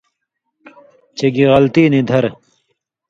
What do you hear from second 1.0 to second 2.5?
چے گی غلطی نی دَھرہۡ